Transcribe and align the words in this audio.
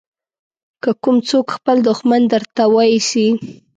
که 0.83 0.91
کوم 1.03 1.17
څوک 1.29 1.45
خپل 1.57 1.77
دښمن 1.89 2.21
درته 2.33 2.63
واېسي. 2.73 3.27